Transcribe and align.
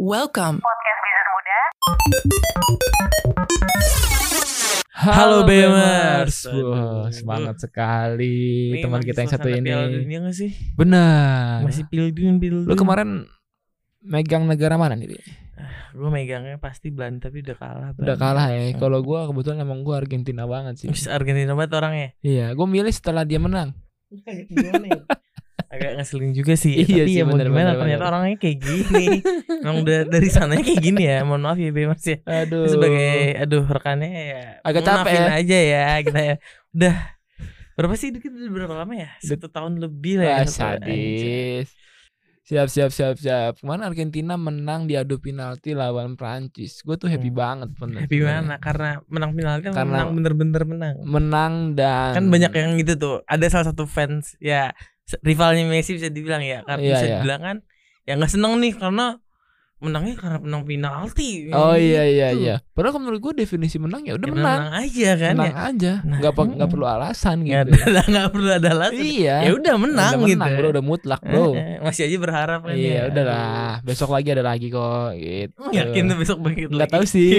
Welcome. 0.00 0.64
Halo, 4.96 5.12
Halo, 5.12 5.38
Bemers. 5.44 6.40
Bemers. 6.40 6.56
Wah, 6.56 6.56
Aduh. 6.56 7.12
semangat 7.12 7.56
sekali 7.60 8.72
Ini 8.72 8.80
teman 8.80 9.04
kita 9.04 9.20
yang 9.20 9.32
satu 9.36 9.52
ini. 9.52 9.68
Dunia 9.68 10.24
nggak 10.24 10.32
sih? 10.32 10.56
Benar. 10.72 11.68
Masih 11.68 11.84
pildun 11.92 12.40
pildun. 12.40 12.64
Lu 12.64 12.80
kemarin 12.80 13.28
megang 14.00 14.48
negara 14.48 14.80
mana 14.80 14.96
nih? 14.96 15.12
Di? 15.12 15.20
Gue 15.92 16.08
megangnya 16.08 16.56
pasti 16.56 16.88
Belanda 16.88 17.28
tapi 17.28 17.44
udah 17.44 17.56
kalah. 17.60 17.88
Udah 17.92 18.16
Belanda. 18.16 18.16
kalah 18.16 18.46
ya. 18.56 18.72
Kalau 18.80 19.04
gua 19.04 19.28
kebetulan 19.28 19.60
emang 19.60 19.84
gua 19.84 20.00
Argentina 20.00 20.48
banget 20.48 20.80
sih. 20.80 20.88
Argentina 21.12 21.52
banget 21.52 21.76
orangnya. 21.76 22.08
Iya, 22.24 22.56
gua 22.56 22.64
milih 22.64 22.88
setelah 22.96 23.28
dia 23.28 23.36
menang. 23.36 23.76
Gimana 24.48 24.96
ya? 24.96 25.02
Agak 25.80 25.92
ngeselin 25.96 26.32
juga 26.36 26.52
sih. 26.54 26.76
Iya 26.76 27.02
tapi 27.02 27.08
sih, 27.08 27.16
ya 27.16 27.24
mau 27.24 27.32
bener, 27.32 27.48
gimana 27.48 27.64
bener, 27.64 27.80
ternyata 27.80 28.02
bener. 28.04 28.10
orangnya 28.12 28.36
kayak 28.36 28.58
gini. 28.60 29.06
Emang 29.64 29.76
udah 29.80 29.98
dari 30.04 30.28
sananya 30.28 30.60
kayak 30.60 30.82
gini 30.84 31.02
ya. 31.02 31.18
Mohon 31.24 31.40
maaf 31.40 31.58
ya 31.58 31.70
Bemers 31.72 32.04
ya. 32.04 32.18
Aduh. 32.22 32.68
Sebagai 32.68 33.10
aduh 33.40 33.64
rekannya 33.64 34.10
ya. 34.12 34.42
Agak 34.60 34.82
capek 34.84 35.12
ya. 35.16 35.24
aja 35.32 35.58
ya 35.58 35.84
kita 36.04 36.20
ya. 36.20 36.34
Udah 36.70 36.94
berapa 37.72 37.94
sih 37.96 38.12
dikit 38.12 38.28
udah 38.28 38.50
berapa 38.52 38.74
lama 38.76 38.92
ya? 38.92 39.08
Satu 39.18 39.48
tahun 39.48 39.80
lebih 39.80 40.20
lah 40.20 40.44
ya. 40.44 40.44
Sadis. 40.44 41.72
Siap 42.44 42.66
siap 42.66 42.90
siap 42.90 43.14
siap. 43.14 43.52
Kemarin 43.62 43.86
Argentina 43.86 44.34
menang 44.34 44.84
di 44.84 44.98
adu 44.98 45.16
penalti 45.16 45.70
lawan 45.70 46.18
Prancis. 46.18 46.82
Gue 46.82 46.98
tuh 46.98 47.06
happy 47.06 47.30
Hmm. 47.30 47.38
banget 47.38 47.68
bener. 47.72 48.00
Happy 48.04 48.18
mana? 48.20 48.58
Karena 48.58 48.98
menang 49.06 49.30
penalti 49.32 49.62
kan 49.64 49.72
Karena- 49.72 50.02
menang 50.02 50.08
bener-bener 50.12 50.62
menang. 50.66 50.94
Menang 51.00 51.52
dan 51.72 52.12
kan 52.12 52.26
banyak 52.26 52.50
yang 52.50 52.74
gitu 52.76 52.92
tuh 52.98 53.16
ada 53.24 53.46
salah 53.46 53.70
satu 53.70 53.86
fans 53.86 54.34
ya 54.42 54.74
rivalnya 55.18 55.64
Messi 55.64 55.94
bisa 55.94 56.06
dibilang 56.06 56.40
ya 56.40 56.62
karena 56.62 56.78
Iya, 56.78 56.90
bisa 56.92 57.04
iya. 57.04 57.12
dibilang 57.16 57.40
kan 57.40 57.56
ya 58.02 58.12
nggak 58.14 58.30
seneng 58.30 58.52
nih 58.56 58.72
karena 58.74 59.06
menangnya 59.80 60.12
karena 60.14 60.36
menang 60.38 60.62
penalti 60.62 61.48
Oh 61.50 61.72
iya 61.72 62.04
iya 62.04 62.28
Gitu. 62.30 62.42
iya. 62.42 62.54
Padahal 62.70 62.92
kalau 62.92 63.02
menurut 63.02 63.20
gue 63.22 63.32
definisi 63.40 63.80
menang 63.80 64.04
ya 64.04 64.12
udah 64.12 64.28
Ya, 64.28 64.34
menang. 64.34 64.62
aja 64.76 65.10
kan 65.16 65.34
menang 65.34 65.48
ya 65.48 65.56
aja. 65.64 65.92
Nah, 66.04 66.18
Nggak 66.20 66.32
pe- 66.36 66.52
nggak 66.52 66.68
mm. 66.68 66.74
perlu 66.76 66.86
alasan 66.86 67.36
nggak 67.40 67.62
gitu. 67.64 67.72
ada 67.88 68.00
nggak 68.12 68.28
perlu 68.28 68.48
ada 68.52 68.68
alasan 68.70 69.00
Iya. 69.00 69.36
ya 69.40 69.50
udah 69.56 69.74
menang 69.78 70.12
udah 70.12 70.26
gitu 70.26 70.36
menang, 70.36 70.52
bro, 70.54 70.68
udah 70.68 70.84
mutlak 70.84 71.20
bro. 71.22 71.46
Eh, 71.56 71.60
eh, 71.64 71.76
masih 71.80 72.02
aja 72.04 72.16
berharap 72.18 72.60
kan 72.60 72.74
Iya, 72.76 72.92
ya 72.92 73.02
udahlah. 73.08 73.72
Besok 73.80 74.10
lagi 74.12 74.28
ada 74.28 74.44
lagi 74.44 74.66
kok 74.68 75.08
gitu. 75.16 75.60
Yakin 75.72 76.02
tuh 76.04 76.16
besok 76.18 76.38
begitu 76.40 76.68
Nggak 76.70 76.90
tahu 76.90 77.04
sih. 77.08 77.32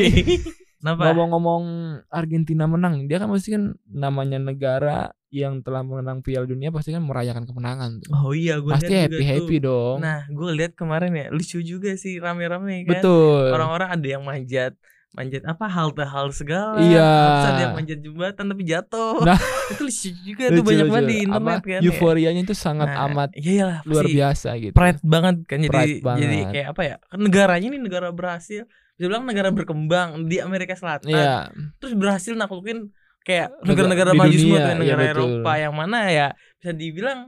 Kenapa? 0.81 1.01
Ngomong-ngomong 1.07 1.63
Argentina 2.09 2.65
menang, 2.65 3.05
dia 3.05 3.17
kan 3.17 3.29
pasti 3.29 3.53
kan 3.53 3.63
namanya 3.85 4.37
negara 4.37 4.97
yang 5.29 5.61
telah 5.61 5.79
menang 5.79 6.19
Piala 6.19 6.43
Dunia 6.43 6.69
pasti 6.69 6.89
kan 6.89 6.99
merayakan 6.99 7.45
kemenangan 7.45 8.01
tuh. 8.01 8.11
Oh 8.11 8.33
iya 8.33 8.57
gue 8.57 8.67
Pasti 8.67 8.91
happy 8.91 9.23
happy 9.23 9.57
dong. 9.59 10.01
Nah 10.01 10.27
gue 10.27 10.49
lihat 10.51 10.73
kemarin 10.73 11.13
ya 11.13 11.25
lucu 11.29 11.61
juga 11.61 11.93
sih 11.93 12.17
rame-rame 12.17 12.83
kan 12.83 12.99
Betul. 12.99 13.47
orang-orang 13.47 13.89
ada 13.93 14.07
yang 14.09 14.25
manjat 14.25 14.75
manjat 15.11 15.43
apa 15.43 15.67
halte 15.67 16.03
halte 16.03 16.35
segala 16.37 16.79
Iya. 16.79 17.03
terus 17.03 17.45
ada 17.45 17.61
yang 17.61 17.75
manjat 17.75 17.99
jembatan 17.99 18.45
tapi 18.47 18.63
jatuh 18.63 19.15
Nah. 19.21 19.35
itu 19.71 19.81
lucu 19.83 20.09
juga 20.23 20.43
tuh 20.49 20.63
banyak 20.63 20.85
banget 20.87 21.03
di 21.05 21.15
internet 21.21 21.59
Apa, 21.59 21.67
kan 21.67 21.79
ya. 21.79 21.87
Euforianya 21.87 22.41
itu 22.41 22.55
sangat 22.55 22.87
Nah, 22.87 23.07
amat 23.07 23.29
iya 23.35 23.43
iyalah, 23.43 23.79
luar 23.83 24.05
biasa 24.07 24.49
gitu. 24.57 24.71
pride 24.71 25.03
banget 25.03 25.35
kan 25.43 25.57
jadi 25.59 25.67
Pride 25.69 25.91
jadi 25.93 25.99
banget. 26.01 26.45
kayak 26.49 26.67
apa 26.71 26.81
ya 26.81 26.95
negaranya 27.13 27.67
ini 27.67 27.79
negara 27.79 28.07
berhasil 28.09 28.63
bisa 29.01 29.09
bilang 29.09 29.25
negara 29.25 29.49
berkembang 29.49 30.29
di 30.29 30.37
Amerika 30.37 30.77
Selatan 30.77 31.09
Iya, 31.09 31.49
terus 31.81 31.97
berhasil 31.97 32.37
naklukin 32.37 32.93
kayak 33.21 33.49
Negara- 33.65 33.89
negara-negara 33.89 34.11
maju 34.13 34.37
semua 34.37 34.57
tuh 34.57 34.69
iya, 34.69 34.77
negara 34.77 35.01
betul. 35.03 35.17
Eropa 35.41 35.51
yang 35.55 35.73
mana 35.73 35.99
ya 36.07 36.27
bisa 36.55 36.71
dibilang 36.71 37.19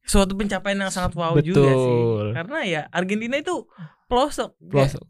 suatu 0.00 0.32
pencapaian 0.32 0.76
yang 0.78 0.88
sangat 0.88 1.12
wow 1.12 1.36
juga 1.36 1.64
sih 1.64 1.92
Betul. 1.96 2.26
karena 2.32 2.58
ya 2.64 2.80
Argentina 2.88 3.36
itu 3.36 3.68
pelosok 4.04 4.56
pelosok. 4.58 5.04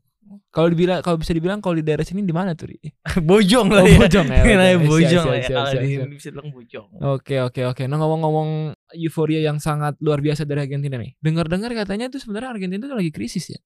Kalau 0.49 0.67
dibilang 0.67 0.99
kalau 0.99 1.19
bisa 1.21 1.31
dibilang 1.31 1.59
kalau 1.59 1.77
di 1.77 1.85
daerah 1.85 2.01
sini 2.01 2.23
di 2.23 2.33
mana 2.33 2.55
tuh? 2.55 2.71
Ri? 2.71 2.79
bojong 3.29 3.69
Oh, 3.69 3.75
lah 3.75 3.85
ya 3.85 3.99
bojong 4.01 4.27
ya, 4.31 4.41
oke. 4.41 4.51
Siap, 4.51 4.81
bojong 4.87 5.27
siap, 5.27 5.35
ya 5.37 5.43
siap, 5.45 5.65
siap. 5.69 6.09
bisa 6.09 6.29
bilang 6.33 6.49
bojong 6.51 6.87
Oke 7.13 7.37
oke 7.43 7.61
oke. 7.69 7.83
Nah 7.85 7.99
ngomong-ngomong 7.99 8.49
euforia 8.97 9.43
yang 9.43 9.59
sangat 9.59 9.99
luar 9.99 10.19
biasa 10.19 10.47
dari 10.47 10.65
Argentina 10.65 10.97
nih. 10.97 11.13
Dengar-dengar 11.19 11.75
katanya 11.75 12.07
tuh 12.09 12.19
sebenarnya 12.19 12.51
Argentina 12.51 12.87
tuh 12.87 12.97
lagi 12.97 13.11
krisis 13.11 13.51
ya. 13.51 13.61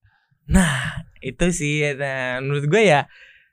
Itu 1.21 1.47
sih 1.53 1.93
nah, 1.95 2.41
menurut 2.41 2.65
gue 2.67 2.83
ya 2.83 3.07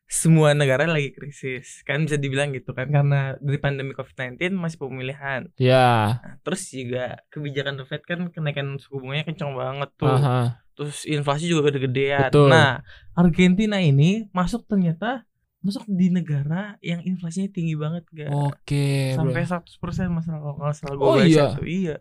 semua 0.05 0.53
negara 0.53 0.85
lagi 0.85 1.17
krisis 1.17 1.81
kan 1.81 2.05
bisa 2.05 2.15
dibilang 2.21 2.53
gitu 2.53 2.77
kan 2.77 2.85
karena 2.93 3.33
dari 3.41 3.57
pandemi 3.57 3.91
COVID-19 3.97 4.53
masih 4.53 4.77
pemilihan 4.77 5.49
Ya. 5.57 6.21
Nah, 6.21 6.37
terus 6.45 6.69
juga 6.69 7.25
kebijakan 7.33 7.81
The 7.81 7.85
Fed 7.89 8.03
kan 8.05 8.29
kenaikan 8.29 8.77
suku 8.77 9.01
bunganya 9.01 9.25
kencang 9.25 9.57
banget 9.57 9.89
tuh 9.97 10.13
Aha. 10.13 10.61
terus 10.77 11.09
inflasi 11.09 11.49
juga 11.49 11.73
gede-gedean 11.73 12.29
Betul. 12.29 12.53
nah 12.53 12.85
Argentina 13.17 13.81
ini 13.81 14.29
masuk 14.29 14.69
ternyata 14.69 15.25
masuk 15.65 15.89
di 15.89 16.13
negara 16.13 16.77
yang 16.85 17.01
inflasinya 17.01 17.49
tinggi 17.49 17.73
banget 17.73 18.05
gak 18.13 18.29
Oke. 18.29 19.17
sampai 19.17 19.41
bro. 19.41 19.57
100% 19.57 20.13
masalah 20.13 20.39
kalau 20.53 20.73
salah 20.77 20.93
gue 20.93 21.01
Oh, 21.01 21.17
iya. 21.17 21.57
iya 21.65 21.95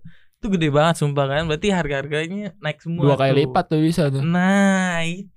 itu 0.45 0.53
gede 0.53 0.69
banget 0.69 1.01
sumpah 1.01 1.25
kan 1.25 1.49
berarti 1.49 1.73
harga-harganya 1.73 2.53
naik 2.61 2.85
semua 2.85 3.09
dua 3.09 3.17
kali 3.17 3.33
tuh. 3.33 3.39
lipat 3.41 3.65
tuh 3.65 3.81
bisa 3.81 4.03
tuh. 4.13 4.21
nah 4.21 5.01
itu 5.01 5.33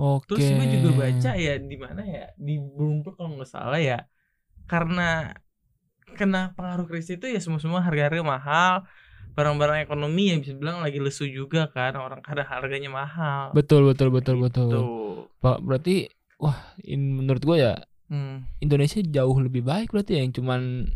Oke. 0.00 0.38
Terus 0.38 0.48
gue 0.48 0.66
juga 0.80 0.90
baca 0.96 1.30
ya 1.36 1.54
di 1.58 1.76
mana 1.76 2.00
ya 2.06 2.32
di 2.38 2.56
Bloomberg 2.56 3.18
kalau 3.18 3.36
nggak 3.36 3.50
salah 3.50 3.76
ya 3.76 4.08
karena 4.64 5.36
kena 6.16 6.56
pengaruh 6.56 6.88
krisis 6.88 7.20
itu 7.20 7.28
ya 7.28 7.36
semua 7.36 7.60
semua 7.60 7.84
harga-harga 7.84 8.24
mahal 8.24 8.86
barang-barang 9.34 9.84
ekonomi 9.84 10.32
yang 10.32 10.40
bisa 10.40 10.56
bilang 10.56 10.80
lagi 10.80 10.98
lesu 10.98 11.28
juga 11.28 11.68
kan 11.68 11.94
orang 11.94 12.24
kadang 12.24 12.48
harganya 12.48 12.88
mahal 12.88 13.52
Betul 13.52 13.84
betul 13.86 14.08
betul 14.08 14.40
betul. 14.40 14.70
Tuh. 14.70 15.18
Pak 15.38 15.60
berarti 15.60 16.08
wah 16.38 16.56
in, 16.80 17.20
menurut 17.20 17.44
gue 17.44 17.58
ya 17.60 17.76
Hmm. 18.08 18.48
Indonesia 18.64 19.04
jauh 19.04 19.36
lebih 19.36 19.60
baik 19.68 19.92
berarti 19.92 20.16
ya 20.16 20.24
yang 20.24 20.32
cuman 20.32 20.88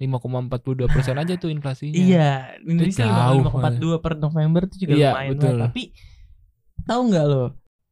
5,42 0.00 0.88
persen 0.88 1.14
aja 1.14 1.36
tuh 1.36 1.52
inflasinya. 1.52 1.92
Iya, 1.92 2.30
Indonesia 2.64 3.04
jauh 3.04 3.44
5,42 3.44 4.00
per 4.00 4.12
November 4.16 4.64
itu 4.64 4.76
juga 4.80 4.92
Iya, 4.96 5.10
lumayan 5.12 5.30
betul. 5.30 5.44
banget. 5.46 5.60
Tapi 5.68 5.82
tahu 6.82 7.00
nggak 7.12 7.24
lo? 7.28 7.44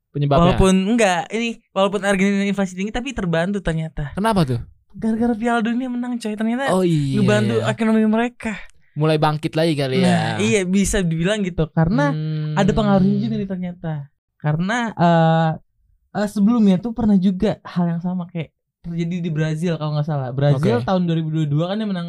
Penyebabnya. 0.09 0.41
Walaupun 0.41 0.75
enggak, 0.89 1.23
ini 1.31 1.49
walaupun 1.71 2.01
Argentina 2.03 2.45
inflasi 2.49 2.73
tinggi 2.73 2.91
tapi 2.91 3.13
terbantu 3.13 3.61
ternyata. 3.61 4.17
Kenapa 4.17 4.49
tuh? 4.49 4.61
Gara-gara 4.97 5.37
Piala 5.37 5.61
Dunia 5.61 5.93
menang 5.93 6.17
coy, 6.17 6.33
ternyata 6.33 6.73
Oh 6.73 6.81
iya. 6.81 7.21
ngebantu 7.21 7.61
iya. 7.61 7.69
ekonomi 7.69 8.03
mereka. 8.09 8.57
Mulai 8.97 9.21
bangkit 9.21 9.53
lagi 9.53 9.77
kali 9.77 10.01
ya. 10.01 10.09
Nah, 10.09 10.33
iya 10.41 10.65
bisa 10.65 11.05
dibilang 11.05 11.45
gitu 11.45 11.69
karena 11.71 12.11
Hmm. 12.11 12.57
ada 12.57 12.73
pengaruhnya 12.73 13.21
juga 13.21 13.35
nih 13.37 13.47
ternyata. 13.47 13.93
Karena 14.41 14.79
eh 14.97 15.51
eh, 16.19 16.27
sebelumnya 16.27 16.81
tuh 16.81 16.97
pernah 16.97 17.15
juga 17.15 17.61
hal 17.63 17.85
yang 17.87 18.01
sama 18.01 18.27
kayak 18.27 18.51
terjadi 18.91 19.17
di 19.25 19.31
Brazil 19.31 19.73
kalau 19.77 19.97
nggak 19.97 20.09
salah. 20.09 20.31
Brazil 20.33 20.81
Oke. 20.81 20.87
tahun 20.87 21.03
2022 21.07 21.71
kan 21.71 21.77
yang 21.77 21.91
menang 21.91 22.09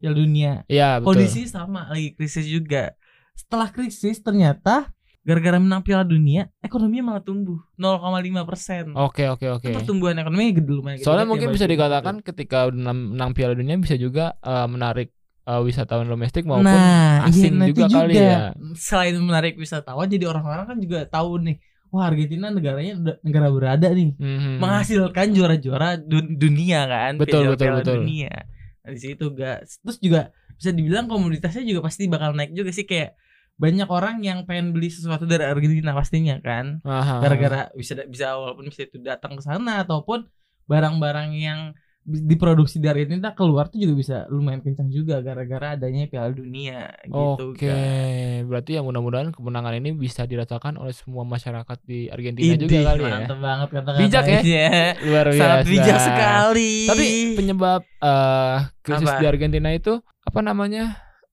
Piala 0.00 0.16
Dunia. 0.16 0.52
Iya 0.66 0.98
betul. 0.98 1.06
Kondisi 1.12 1.40
sama 1.50 1.90
lagi 1.92 2.16
krisis 2.16 2.48
juga. 2.48 2.96
Setelah 3.36 3.68
krisis 3.68 4.18
ternyata 4.24 4.88
gara-gara 5.20 5.60
menang 5.60 5.84
Piala 5.84 6.02
Dunia 6.02 6.48
ekonominya 6.64 7.12
malah 7.12 7.22
tumbuh 7.22 7.60
0,5 7.76 8.48
persen. 8.48 8.84
Oke 8.96 9.28
oke 9.28 9.46
oke. 9.60 9.68
Pertumbuhan 9.68 10.16
ekonominya 10.16 10.52
gede 10.56 10.72
lumayan. 10.72 10.96
gede 10.96 11.06
Soalnya 11.06 11.28
mungkin 11.28 11.52
bisa 11.52 11.68
dikatakan 11.68 12.24
ketika 12.24 12.72
menang, 12.72 13.36
Piala 13.36 13.52
Dunia 13.52 13.76
bisa 13.76 14.00
juga 14.00 14.40
eh, 14.40 14.66
menarik 14.66 15.12
eh, 15.44 15.60
wisatawan 15.60 16.08
domestik 16.08 16.48
maupun 16.48 16.64
nah, 16.64 17.28
asing 17.28 17.60
iya, 17.60 17.68
itu 17.68 17.84
juga 17.84 18.08
kali 18.08 18.14
ya. 18.16 18.56
Selain 18.72 19.14
menarik 19.20 19.60
wisatawan, 19.60 20.08
jadi 20.08 20.24
orang-orang 20.24 20.64
kan 20.64 20.78
juga 20.80 21.04
tahu 21.04 21.44
nih, 21.44 21.56
wah 21.90 22.06
Argentina 22.06 22.48
negaranya 22.48 22.94
negara 23.20 23.50
berada 23.50 23.88
nih, 23.90 24.14
Mhm. 24.14 24.58
menghasilkan 24.58 25.26
juara-juara 25.30 25.98
dun- 25.98 26.34
dunia 26.34 26.86
kan, 26.86 27.18
Betul, 27.18 27.44
piala- 27.44 27.52
betul, 27.54 27.70
betul. 27.78 27.96
dunia. 28.02 28.34
Nah, 28.80 28.90
di 28.90 29.00
situ 29.00 29.24
gak, 29.30 29.58
terus 29.82 29.98
juga 29.98 30.20
bisa 30.54 30.70
dibilang 30.70 31.04
komoditasnya 31.04 31.62
juga 31.62 31.80
pasti 31.82 32.06
bakal 32.06 32.32
naik 32.32 32.52
juga 32.52 32.70
sih 32.70 32.84
kayak 32.84 33.16
banyak 33.56 33.84
orang 33.86 34.22
yang 34.22 34.44
pengen 34.44 34.72
beli 34.72 34.88
sesuatu 34.88 35.28
dari 35.28 35.44
Argentina 35.44 35.92
pastinya 35.92 36.40
kan, 36.40 36.80
gara-gara 37.20 37.68
bisa 37.74 37.92
bisa 38.04 38.32
walaupun 38.32 38.64
bisa 38.66 38.88
itu 38.88 38.96
datang 38.98 39.36
ke 39.36 39.42
sana 39.42 39.84
ataupun 39.84 40.24
barang-barang 40.64 41.30
yang 41.34 41.60
diproduksi 42.00 42.80
dari 42.80 43.04
Argentina 43.04 43.36
keluar 43.36 43.68
tuh 43.68 43.76
juga 43.78 43.94
bisa 43.94 44.16
lumayan 44.32 44.64
kencang 44.64 44.88
juga 44.88 45.20
gara-gara 45.20 45.76
adanya 45.76 46.08
Piala 46.08 46.32
Dunia 46.32 46.88
gitu 47.04 47.52
Oke, 47.52 47.68
kan. 47.68 48.48
berarti 48.48 48.70
ya 48.76 48.80
mudah-mudahan 48.80 49.30
kemenangan 49.36 49.76
ini 49.76 49.92
bisa 49.92 50.24
dirasakan 50.24 50.80
oleh 50.80 50.96
semua 50.96 51.28
masyarakat 51.28 51.78
di 51.84 52.08
Argentina 52.08 52.56
Idih, 52.56 52.66
juga 52.66 52.78
kali 52.96 53.02
ya. 53.04 53.12
mantep 53.12 53.38
banget 53.38 53.68
kata-katanya. 53.68 54.00
Bijak 54.08 54.24
ya? 54.42 54.68
Luar 55.04 55.26
biasa. 55.28 55.40
Sangat 55.44 55.64
bijak 55.68 55.98
sekali. 56.00 56.72
Tapi 56.88 57.04
penyebab 57.36 57.80
eh 57.84 58.56
krisis 58.80 59.08
Apa? 59.12 59.20
di 59.20 59.26
Argentina 59.28 59.68
itu 59.70 59.92
apa 60.00 60.40
namanya? 60.40 60.84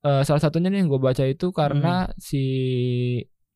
Eh, 0.04 0.22
salah 0.28 0.40
satunya 0.44 0.68
nih 0.70 0.84
yang 0.86 0.90
gue 0.92 1.02
baca 1.02 1.24
itu 1.26 1.50
karena 1.56 2.12
si 2.22 2.44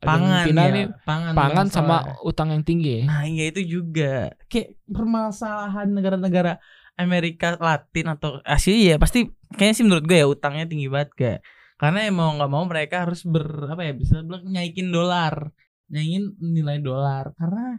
pangan 0.01 0.45
Argentina 0.45 0.61
ya, 0.65 0.73
nih 0.73 0.85
pangan, 1.05 1.33
pangan 1.37 1.67
sama 1.69 1.97
utang 2.25 2.49
yang 2.49 2.65
tinggi. 2.65 3.05
Nah, 3.05 3.23
iya 3.29 3.53
itu 3.53 3.61
juga. 3.61 4.33
Kayak 4.49 4.81
permasalahan 4.89 5.87
negara-negara 5.93 6.57
Amerika 6.97 7.55
Latin 7.57 8.13
atau 8.13 8.41
Asia 8.43 8.73
ya 8.75 8.95
pasti 9.01 9.29
kayaknya 9.55 9.75
sih 9.77 9.85
menurut 9.87 10.05
gue 10.05 10.17
ya 10.21 10.27
utangnya 10.27 10.67
tinggi 10.67 10.91
banget 10.91 11.09
gak 11.17 11.39
karena 11.81 12.05
emang 12.05 12.37
nggak 12.37 12.51
mau 12.51 12.61
mereka 12.69 13.09
harus 13.09 13.25
ber 13.25 13.73
apa 13.73 13.81
ya 13.89 13.93
bisa 13.97 14.21
bilang 14.21 14.45
nyaikin 14.45 14.93
dolar. 14.93 15.49
Nyaingin 15.89 16.37
nilai 16.37 16.77
dolar. 16.77 17.33
Karena 17.33 17.73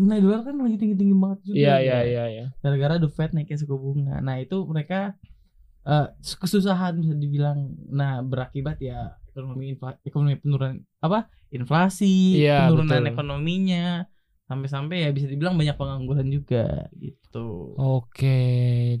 nilai 0.00 0.20
dolar 0.24 0.40
kan 0.48 0.56
lagi 0.56 0.80
tinggi 0.80 0.96
tinggi 0.96 1.12
banget 1.12 1.38
juga 1.44 1.56
Iya 1.60 1.74
ya. 1.76 1.76
iya 1.82 1.98
iya 2.08 2.24
iya. 2.30 2.46
gara-gara 2.64 2.96
the 2.96 3.10
Fed 3.12 3.36
naiknya 3.36 3.60
suku 3.60 3.76
bunga. 3.76 4.16
Nah 4.24 4.40
itu 4.40 4.56
mereka 4.64 5.12
eh, 5.84 6.08
kesusahan 6.40 6.96
bisa 7.04 7.12
dibilang 7.20 7.76
nah 7.92 8.24
berakibat 8.24 8.80
ya 8.80 9.17
ekonomi 9.38 9.64
infla- 9.70 9.98
ekonomi 10.02 10.34
penurunan 10.36 10.74
apa 10.98 11.30
inflasi 11.48 12.42
Iya, 12.42 12.66
penurunan 12.66 12.98
betul. 12.98 13.10
ekonominya 13.14 13.86
sampai-sampai 14.44 14.96
ya 15.06 15.08
bisa 15.14 15.30
dibilang 15.30 15.54
banyak 15.54 15.76
pengangguran 15.78 16.26
juga 16.26 16.90
gitu 16.98 17.78
Oke, 17.78 18.36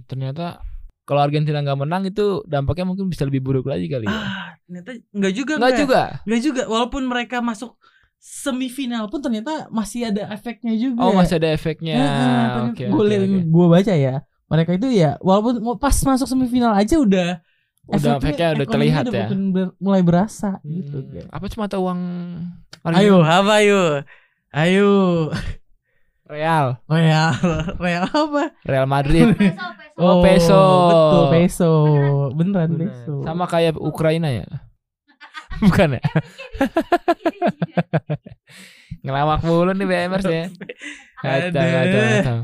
ternyata 0.06 0.62
kalau 1.02 1.24
Argentina 1.24 1.58
nggak 1.58 1.80
menang 1.82 2.06
itu 2.06 2.44
dampaknya 2.44 2.84
mungkin 2.86 3.08
bisa 3.08 3.24
lebih 3.24 3.40
buruk 3.40 3.66
lagi 3.66 3.88
kali 3.88 4.06
ya. 4.06 4.12
ah 4.12 4.52
ternyata 4.62 4.90
nggak 5.10 5.32
juga 5.32 5.52
Nggak 5.56 5.74
juga. 5.80 6.02
nggak 6.28 6.40
juga 6.44 6.62
walaupun 6.68 7.02
mereka 7.08 7.40
masuk 7.40 7.74
semifinal 8.20 9.08
pun 9.08 9.24
ternyata 9.24 9.72
masih 9.72 10.12
ada 10.12 10.28
efeknya 10.34 10.74
juga 10.76 11.00
Oh 11.00 11.14
masih 11.16 11.40
ada 11.40 11.48
efeknya. 11.48 11.96
Oke 12.68 12.84
gue 12.84 12.92
oke. 12.92 13.08
oke. 13.08 13.40
gue 13.48 13.66
baca 13.72 13.94
ya 13.96 14.14
mereka 14.48 14.70
itu 14.76 14.88
ya 14.92 15.16
walaupun 15.24 15.54
pas 15.80 15.96
masuk 15.96 16.28
semifinal 16.28 16.72
aja 16.76 16.96
udah 17.00 17.40
Udah 17.88 18.20
efeknya 18.20 18.48
udah 18.52 18.66
terlihat 18.68 19.04
udah 19.06 19.16
ya. 19.18 19.28
ber- 19.32 19.74
mulai 19.78 20.02
berasa 20.02 20.60
gitu 20.62 21.00
Hmm, 21.00 21.08
guys. 21.10 21.28
Apa 21.28 21.46
cuma 21.48 21.64
tahu 21.66 21.82
uang 21.84 22.00
ayo 22.92 23.20
apa 23.20 23.52
ayo 23.58 23.80
ayo 24.50 24.90
Real, 26.28 26.76
real 26.84 27.32
real 27.80 28.04
apa 28.04 28.52
Real 28.62 28.84
Madrid. 28.84 29.32
Peso, 29.32 29.64
peso. 29.80 29.96
Oh, 29.96 30.20
peso. 30.20 30.60
betul 30.84 31.24
peso 31.32 31.72
beneran 32.36 32.70
Bener. 32.70 32.92
peso 32.92 33.14
Sama 33.24 33.48
kayak 33.48 33.74
Ukraina 33.74 34.28
ya? 34.28 34.44
Bukan 35.64 35.96
ya? 35.96 36.02
Ngelawak 39.00 39.40
mulu 39.40 39.72
nih 39.72 39.86
BMers 39.86 40.26
ya. 40.26 40.44
Kacau, 41.18 41.48
Aduh. 41.48 41.64
kacau, 41.64 42.02
kacau. 42.04 42.38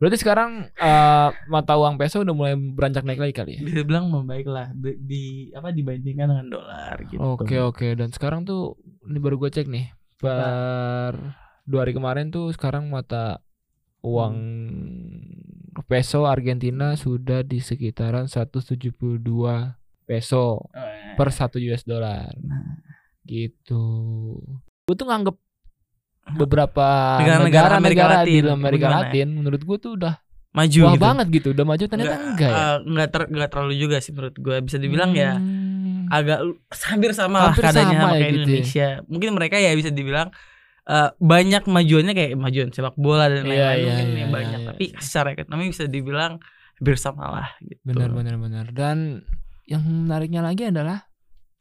Berarti 0.00 0.16
sekarang 0.16 0.50
eh, 0.72 1.28
mata 1.46 1.76
uang 1.76 1.94
peso 1.94 2.18
udah 2.18 2.32
mulai 2.32 2.56
beranjak 2.56 3.04
naik 3.04 3.20
lagi 3.20 3.34
kali 3.34 3.52
ya? 3.54 3.60
bisa 3.60 3.84
bilang 3.84 4.08
membaik 4.08 4.48
lah 4.48 4.72
di, 4.72 4.96
di- 4.98 5.52
apa 5.52 5.70
dibandingkan 5.70 6.26
dengan 6.26 6.48
dolar 6.48 6.96
gitu 7.04 7.20
Oke 7.20 7.60
oke 7.60 7.88
dan 7.94 8.08
sekarang 8.08 8.42
tuh 8.42 8.74
ini 9.02 9.16
baru 9.16 9.36
gue 9.36 9.50
cek 9.50 9.68
nih 9.68 9.92
per 10.16 11.12
dua 11.62 11.84
hari 11.84 11.92
kemarin 11.92 12.28
tuh 12.28 12.48
sekarang 12.50 12.88
mata 12.88 13.44
uang 14.00 14.34
peso 15.82 16.24
Argentina 16.24 16.92
sudah 16.94 17.40
di 17.42 17.60
sekitaran 17.60 18.24
172 18.24 19.20
peso 20.02 20.64
Eh, 20.72 21.14
per 21.14 21.28
satu 21.30 21.60
US 21.62 21.84
dollar 21.84 22.32
Nah. 22.40 22.80
gitu. 23.22 23.84
Gue 24.82 24.94
tuh 24.94 25.06
nganggep 25.06 25.36
beberapa 26.32 26.86
Negara-negara 27.16 27.74
Amerika 27.76 28.02
di 28.02 28.38
Latin, 28.38 28.44
Amerika 28.50 28.86
bagaimana? 28.86 29.00
Latin 29.06 29.28
menurut 29.34 29.60
gue 29.60 29.76
tuh 29.78 29.92
udah 29.94 30.14
maju 30.50 30.78
wah 30.80 30.90
gitu 30.90 31.00
banget 31.00 31.26
gitu 31.30 31.48
udah 31.50 31.64
maju 31.64 31.84
ternyata 31.84 32.10
Nggak, 32.10 32.26
enggak 32.28 32.50
ya. 32.50 32.58
eh, 32.58 32.76
nggak 32.84 33.08
ter, 33.08 33.22
nggak 33.28 33.48
terlalu 33.48 33.74
juga 33.76 33.96
sih 33.98 34.10
menurut 34.10 34.34
gue 34.34 34.56
bisa 34.60 34.76
dibilang 34.76 35.10
ya 35.12 35.32
Hmm. 35.34 36.10
agak 36.10 36.38
lu- 36.42 36.58
hampir 36.84 37.10
sama 37.12 37.36
lah 37.38 37.44
Hampir 37.50 37.62
keadaannya 37.64 37.86
sama 37.92 38.02
sama 38.02 38.10
ya 38.10 38.18
kayak 38.18 38.26
gitu 38.26 38.34
ya. 38.34 38.44
Indonesia. 38.44 38.88
Mungkin 39.06 39.30
mereka 39.30 39.56
ya 39.56 39.70
bisa 39.72 39.90
dibilang 39.90 40.28
eh, 40.82 41.10
banyak 41.14 41.62
majuannya 41.64 42.12
kayak 42.12 42.32
majuan 42.34 42.68
sepak 42.68 42.94
bola 42.94 43.26
dan 43.26 43.42
Iya, 43.42 43.46
lain-lain 43.46 43.78
iya, 43.78 43.86
mungkin 43.86 44.08
iya, 44.08 44.18
yang 44.18 44.32
banyak. 44.32 44.58
iya, 44.58 44.66
Tapi 44.66 44.84
iya. 44.88 44.98
secara 44.98 45.28
ekonomi 45.30 45.64
bisa 45.68 45.84
dibilang 45.86 46.32
hampir 46.74 46.96
sama 46.96 47.24
lah 47.30 47.48
gitu. 47.60 47.78
Benar 47.84 48.10
benar 48.10 48.34
benar. 48.36 48.66
Dan 48.70 49.22
yang 49.64 49.82
menariknya 49.84 50.42
lagi 50.42 50.66
adalah 50.66 51.06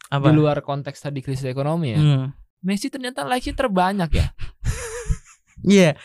Apa? 0.07 0.25
di 0.25 0.33
luar 0.33 0.57
konteks 0.59 0.97
tadi 0.99 1.21
krisis 1.21 1.45
ekonomi 1.45 1.93
ya. 1.93 1.99
Hmm. 1.99 2.33
Messi 2.59 2.89
ternyata 2.89 3.21
like-nya 3.21 3.53
terbanyak 3.53 4.09
ya. 4.11 4.27
Iya. 5.61 5.95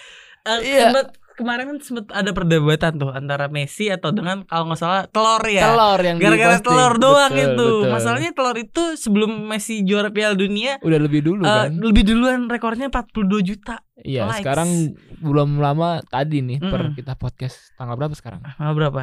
Eh, 0.42 0.58
Iya. 0.60 0.88
sempet- 0.88 1.14
kemarin 1.34 1.66
kan 1.66 1.78
sempat 1.80 2.06
ada 2.10 2.30
perdebatan 2.30 2.94
tuh 2.94 3.10
antara 3.10 3.50
Messi 3.50 3.90
atau 3.90 4.14
dengan 4.14 4.46
kalau 4.46 4.70
nggak 4.70 4.78
salah 4.78 5.02
telur 5.08 5.42
ya. 5.42 5.66
Telur 5.66 5.98
yang 5.98 6.16
Gara-gara 6.16 6.62
telur 6.62 6.94
doang 6.94 7.26
Betul, 7.28 7.42
itu. 7.50 7.68
betul. 7.82 7.90
Masalahnya 7.90 8.30
telur 8.30 8.54
itu 8.54 8.82
sebelum 8.94 9.30
Messi 9.44 9.82
juara 9.82 10.08
Piala 10.08 10.32
Dunia 10.32 10.78
udah 10.78 10.94
lebih 10.96 11.20
dulu 11.20 11.42
eh, 11.42 11.50
kan. 11.66 11.74
lebih 11.74 12.02
duluan 12.04 12.46
rekornya 12.46 12.86
42 12.86 13.42
juta. 13.42 13.82
Iya, 13.96 14.30
likes. 14.30 14.46
sekarang 14.46 14.94
belum 15.18 15.58
lama 15.58 15.98
tadi 16.04 16.38
nih 16.38 16.58
per 16.60 16.80
Mm-mm. 16.84 16.94
kita 16.94 17.14
podcast 17.14 17.58
tanggal 17.74 17.96
berapa 17.96 18.14
sekarang? 18.14 18.38
Ah, 18.46 18.70
berapa? 18.70 19.02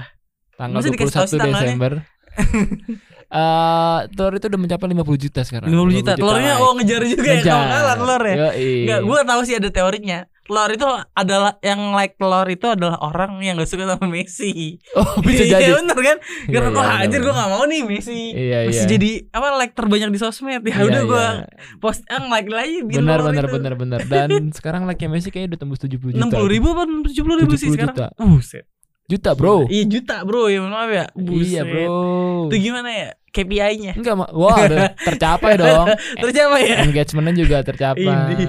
Tanggal 0.55 0.79
Masa 0.79 0.87
dikasih 0.87 1.11
tahu 1.11 1.25
21 1.25 1.27
sih 1.27 1.35
tanggalnya? 1.35 1.59
Desember. 1.67 1.91
Eh, 3.31 3.99
telur 4.11 4.35
itu 4.35 4.51
udah 4.51 4.59
mencapai 4.59 4.91
50 4.91 5.15
juta 5.17 5.39
sekarang. 5.41 5.71
50 5.71 5.95
juta. 5.95 6.11
Telurnya 6.19 6.51
like. 6.51 6.63
oh 6.67 6.71
ngejar 6.75 7.01
juga 7.07 7.29
ya 7.31 7.39
kalau 7.41 7.63
kalah 7.65 7.95
telur 7.95 8.21
ya. 8.21 8.35
Enggak, 8.51 8.99
gue 9.07 9.19
tahu 9.23 9.41
sih 9.47 9.55
ada 9.55 9.69
teorinya. 9.71 10.19
Telur 10.51 10.67
itu 10.67 10.83
adalah 11.15 11.55
yang 11.59 11.95
like 11.95 12.19
telur 12.19 12.43
itu 12.43 12.67
adalah 12.67 12.99
orang 12.99 13.39
yang 13.39 13.55
gak 13.55 13.65
suka 13.65 13.87
sama 13.87 14.03
Messi. 14.03 14.75
Oh, 14.93 15.15
bisa 15.23 15.47
Iya, 15.47 15.63
jadi. 15.63 15.79
bener 15.79 15.95
kan? 15.95 16.17
Iya, 16.19 16.51
Karena 16.51 16.67
iya, 16.67 16.75
kok 16.75 16.83
bener, 16.83 16.99
anjir 16.99 17.19
gue 17.19 17.25
bener. 17.25 17.39
gak 17.39 17.49
mau 17.49 17.63
nih 17.63 17.81
Messi. 17.81 18.21
Iya, 18.29 18.57
Messi 18.67 18.83
iya. 18.83 18.89
jadi 18.91 19.11
apa 19.31 19.47
like 19.55 19.73
terbanyak 19.73 20.09
di 20.11 20.19
sosmed. 20.19 20.59
Ya 20.59 20.75
Iya, 20.75 20.83
udah 20.83 21.01
gue 21.07 21.25
iya. 21.25 21.47
post 21.79 22.03
yang 22.05 22.27
like 22.27 22.45
lagi 22.45 22.83
di 22.83 22.93
Benar 22.93 23.23
benar 23.23 23.45
itu. 23.47 23.53
benar 23.55 23.73
benar. 23.73 23.99
Dan 24.03 24.31
sekarang 24.59 24.83
like 24.83 24.99
Messi 25.01 25.31
kayaknya 25.31 25.55
udah 25.55 25.59
tembus 25.63 25.79
70 25.79 26.19
juta. 26.19 26.27
60 26.35 26.51
ribu 26.51 26.67
apa 26.69 26.83
70 26.83 27.41
ribu 27.41 27.53
sih 27.55 27.67
70 27.67 27.75
sekarang? 27.79 27.95
juta. 27.95 28.07
Buset. 28.19 28.65
Juta, 29.07 29.31
Bro. 29.35 29.67
Iya 29.67 29.83
juta 29.89 30.23
bro 30.23 30.47
ya 30.47 30.59
maaf 30.61 30.87
ya. 30.87 31.05
Buset. 31.11 31.47
Iya, 31.47 31.61
Bro. 31.63 32.47
Itu 32.47 32.55
gimana 32.61 32.89
ya 32.91 33.09
KPI-nya? 33.31 33.95
Enggak. 33.95 34.15
Wah, 34.31 34.55
udah 34.61 34.87
tercapai 35.07 35.55
dong. 35.55 35.87
Tercapai 36.15 36.61
ya? 36.67 36.75
Engagementnya 36.83 37.35
juga 37.39 37.57
tercapai. 37.59 38.03
Ini. 38.03 38.45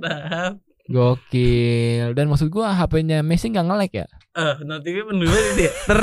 Nah, 0.00 0.56
Gokil. 0.86 2.12
Dan 2.12 2.28
maksud 2.28 2.48
gua 2.48 2.72
HP-nya 2.72 3.20
Messi 3.20 3.48
nggak 3.48 3.64
nge-lag 3.64 3.92
ya? 3.92 4.06
eh 4.34 4.54
notifnya 4.60 5.04
penuh 5.04 5.24
banget 5.24 5.46
itu 5.48 5.62
ya. 5.62 5.72
Ter 5.86 6.02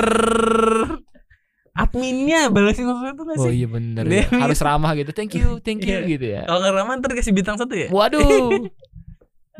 adminnya 1.72 2.42
balasin 2.48 2.83
sesuatu 2.83 3.16
tuh 3.18 3.25
gak 3.25 3.38
Oh 3.38 3.48
sih? 3.48 3.56
iya 3.57 3.68
bener 3.68 4.04
Dia- 4.04 4.28
ya. 4.28 4.39
Harus 4.39 4.60
ramah 4.60 4.92
gitu. 4.94 5.12
Thank 5.12 5.36
you, 5.36 5.56
thank 5.66 5.81
you 5.81 5.98
Iya. 5.98 6.07
gitu 6.10 6.25
ya. 6.30 6.42
Kalau 6.44 6.60
nggak 6.60 6.74
ramah 6.74 6.94
ntar 6.98 7.12
kasih 7.12 7.31
bintang 7.31 7.56
satu 7.56 7.74
ya? 7.74 7.88
Waduh. 7.89 8.51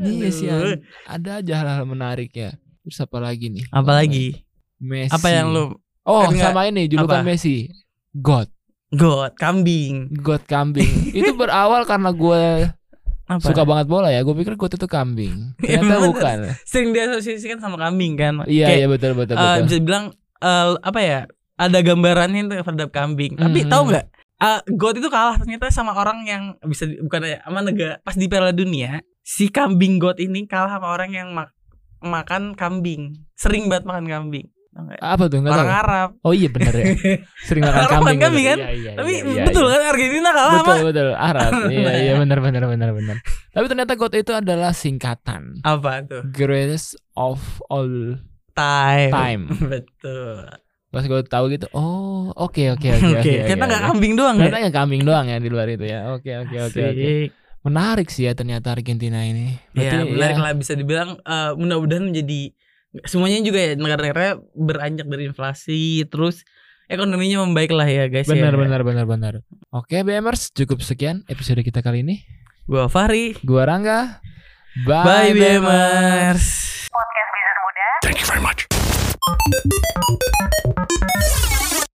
Iya 0.02 0.34
sih. 0.34 0.50
Ada 1.06 1.44
aja 1.44 1.54
hal-hal 1.62 1.86
menarik 1.86 2.34
ya. 2.34 2.56
Terus 2.82 2.98
apa 2.98 3.22
lagi 3.22 3.54
nih? 3.54 3.70
Apalagi? 3.70 4.34
Messi. 4.78 5.14
Apa 5.14 5.30
yang 5.30 5.54
lu 5.54 5.78
Oh, 6.02 6.26
Enggak. 6.26 6.50
sama 6.50 6.66
ini 6.66 6.90
julukan 6.90 7.22
Apa? 7.22 7.28
Messi. 7.28 7.70
God. 8.12 8.50
God 8.90 9.38
kambing? 9.38 10.10
God 10.18 10.42
kambing. 10.44 10.90
itu 11.14 11.30
berawal 11.32 11.86
karena 11.86 12.10
gue 12.10 12.44
Apa? 13.32 13.46
suka 13.46 13.64
banget 13.64 13.88
bola 13.88 14.10
ya. 14.10 14.20
Gue 14.22 14.36
pikir 14.36 14.54
God 14.54 14.74
itu 14.74 14.86
kambing. 14.86 15.56
Iya, 15.58 15.80
Ternyata 15.80 16.04
bukan. 16.04 16.38
Sering 16.64 16.92
diasosiasikan 16.92 17.58
sama 17.58 17.78
kambing 17.78 18.14
kan? 18.14 18.44
Iya, 18.44 18.68
Kayak, 18.68 18.78
iya 18.78 18.88
betul 18.88 19.12
betul 19.14 19.36
eh, 19.36 19.40
betul. 19.40 19.64
bisa 19.64 19.76
dibilang 19.78 20.06
eh, 20.38 20.68
apa 20.78 21.00
ya? 21.00 21.20
Ada 21.56 21.80
gambarannya 21.80 22.40
itu 22.42 22.54
terhadap 22.54 22.90
kambing. 22.90 23.38
Tapi 23.38 23.60
Mhm. 23.64 23.70
tahu 23.70 23.84
nggak? 23.88 24.06
eh, 24.42 24.60
God 24.68 24.96
itu 24.98 25.08
kalah 25.08 25.38
ternyata 25.38 25.70
sama 25.70 25.94
orang 25.94 26.26
yang 26.26 26.44
bisa 26.62 26.90
bukan 27.00 27.22
ya 27.24 27.40
sama 27.42 27.62
negara 27.62 28.02
pas 28.02 28.14
di 28.14 28.26
Piala 28.26 28.50
Dunia 28.50 28.98
si 29.22 29.48
kambing 29.48 29.96
God 29.96 30.18
ini 30.18 30.44
kalah 30.44 30.74
sama 30.74 30.90
orang 30.90 31.14
yang 31.14 31.30
mak- 31.30 31.54
makan 32.00 32.52
kambing 32.52 33.22
sering 33.32 33.70
banget 33.70 33.86
makan 33.86 34.10
kambing? 34.10 34.50
Apa 35.02 35.28
tuh? 35.28 35.44
Nggak 35.44 35.52
orang 35.52 35.68
tahu. 35.68 35.80
Arab 35.84 36.10
Oh 36.24 36.32
iya 36.32 36.48
bener 36.48 36.72
ya. 36.72 36.86
Sering 37.48 37.64
makan 37.64 37.88
kambing. 37.92 38.20
kambing 38.24 38.46
bener. 38.48 38.56
kan? 38.56 38.58
Iya, 38.58 38.72
iya, 38.72 38.92
tapi 38.96 39.12
iya, 39.12 39.24
iya, 39.28 39.44
betul 39.44 39.66
iya. 39.66 39.74
kan 39.74 39.82
Argentina 39.92 40.30
kalah 40.32 40.52
Betul 40.54 40.64
sama 40.72 40.88
betul 40.88 41.08
Arab. 41.12 41.52
Iya 41.72 41.82
Nah. 41.84 41.96
iya 42.00 42.14
benar 42.16 42.40
benar 42.40 42.64
benar 42.66 42.90
benar. 42.92 43.16
Tapi 43.52 43.66
ternyata 43.68 43.94
God 43.94 44.14
itu 44.16 44.32
adalah 44.32 44.72
singkatan 44.72 45.42
apa 45.62 45.92
tuh 46.04 46.22
greatest 46.32 46.96
of 47.14 47.40
all 47.68 48.16
time 48.54 49.12
time. 49.12 49.44
betul 49.72 50.48
Pas 50.88 51.04
gue 51.04 51.20
tahu 51.24 51.48
gitu, 51.48 51.72
oh 51.72 52.36
oke 52.36 52.76
oke 52.76 52.84
oke 52.84 53.08
oke 53.16 53.24
oke. 53.24 53.48
kita 53.48 53.64
nggak 53.64 53.84
kambing 53.88 54.12
doang 54.12 54.36
Ternyata 54.36 54.60
ya 54.60 54.68
ya 54.68 54.72
kambing 54.72 55.02
doang 55.04 55.24
ya 55.26 55.40
di 55.40 55.48
luar 55.48 55.68
itu 55.68 55.88
ya. 55.88 56.12
Oke 56.12 56.36
oke 56.36 56.56
oke 56.68 56.80
oke. 56.84 57.08
Menarik 57.62 58.08
sih 58.08 58.28
ya 58.28 58.36
ternyata 58.36 58.72
Argentina 58.72 59.24
ini. 59.24 59.56
ya 59.72 59.88
Berarti 59.88 59.96
menarik 60.12 60.36
ya, 60.36 60.44
lah 60.44 60.52
bisa 60.52 60.74
dibilang 60.76 61.16
eh, 61.18 61.52
mudah-mudahan 61.56 62.12
menjadi 62.12 62.52
semuanya 63.04 63.40
juga 63.40 63.60
ya 63.62 63.72
negara-negara 63.74 64.36
beranjak 64.52 65.08
dari 65.08 65.24
inflasi 65.26 66.04
terus 66.06 66.44
ekonominya 66.86 67.40
membaik 67.42 67.72
lah 67.72 67.88
ya 67.88 68.06
guys 68.06 68.28
Benar 68.28 68.52
ya. 68.52 68.60
benar 68.60 68.82
benar 68.84 69.06
benar. 69.06 69.34
Oke 69.72 70.04
BMers 70.04 70.52
cukup 70.52 70.84
sekian 70.84 71.24
episode 71.26 71.62
kita 71.62 71.80
kali 71.80 72.04
ini. 72.04 72.20
gua 72.68 72.88
Fahri 72.88 73.36
Gua 73.42 73.64
Rangga. 73.64 74.20
bye, 74.84 75.32
Bye, 75.32 75.32
BMers 75.32 76.44
Podcast 76.88 77.30
Bisnis 77.32 77.60
Muda. 77.60 77.88
Thank 78.04 78.18
you 78.20 78.28
very 78.28 78.44
much. 78.44 78.68